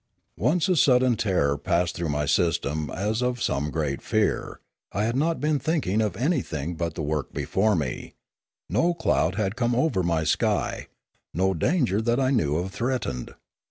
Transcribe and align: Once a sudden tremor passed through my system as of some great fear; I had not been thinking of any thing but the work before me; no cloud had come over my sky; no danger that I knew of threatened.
Once 0.39 0.67
a 0.67 0.75
sudden 0.75 1.15
tremor 1.15 1.57
passed 1.57 1.93
through 1.95 2.09
my 2.09 2.25
system 2.25 2.89
as 2.89 3.21
of 3.21 3.39
some 3.39 3.69
great 3.69 4.01
fear; 4.01 4.59
I 4.91 5.03
had 5.03 5.15
not 5.15 5.39
been 5.39 5.59
thinking 5.59 6.01
of 6.01 6.17
any 6.17 6.41
thing 6.41 6.73
but 6.73 6.95
the 6.95 7.03
work 7.03 7.31
before 7.35 7.75
me; 7.75 8.15
no 8.67 8.95
cloud 8.95 9.35
had 9.35 9.55
come 9.55 9.75
over 9.75 10.01
my 10.01 10.23
sky; 10.23 10.87
no 11.35 11.53
danger 11.53 12.01
that 12.01 12.19
I 12.19 12.31
knew 12.31 12.55
of 12.57 12.71
threatened. 12.71 13.35